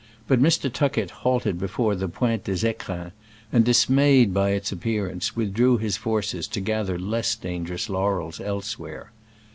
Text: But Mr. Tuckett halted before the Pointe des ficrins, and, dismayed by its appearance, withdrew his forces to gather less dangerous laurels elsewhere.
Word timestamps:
But 0.27 0.41
Mr. 0.41 0.67
Tuckett 0.73 1.11
halted 1.11 1.59
before 1.59 1.93
the 1.93 2.07
Pointe 2.07 2.45
des 2.45 2.53
ficrins, 2.73 3.11
and, 3.51 3.63
dismayed 3.63 4.33
by 4.33 4.49
its 4.49 4.71
appearance, 4.71 5.35
withdrew 5.35 5.77
his 5.77 5.95
forces 5.95 6.47
to 6.47 6.59
gather 6.59 6.97
less 6.97 7.35
dangerous 7.35 7.87
laurels 7.87 8.39
elsewhere. 8.39 9.11